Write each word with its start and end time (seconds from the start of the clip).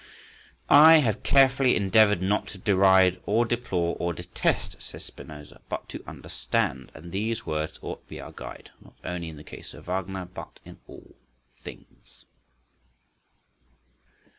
"I 0.81 0.97
have 0.97 1.21
carefully 1.21 1.75
endeavoured 1.75 2.23
not 2.23 2.47
to 2.47 2.57
deride, 2.57 3.21
or 3.27 3.45
deplore, 3.45 3.95
or 3.99 4.13
detest…" 4.13 4.81
says 4.81 5.05
Spinoza, 5.05 5.61
"but 5.69 5.87
to 5.89 6.03
understand"; 6.07 6.91
and 6.95 7.11
these 7.11 7.45
words 7.45 7.77
ought 7.83 8.01
to 8.05 8.09
be 8.09 8.19
our 8.19 8.31
guide, 8.31 8.71
not 8.81 8.95
only 9.03 9.29
in 9.29 9.37
the 9.37 9.43
case 9.43 9.75
of 9.75 9.85
Wagner, 9.85 10.25
but 10.25 10.59
in 10.65 10.79
all 10.87 11.15
things. 11.55 12.25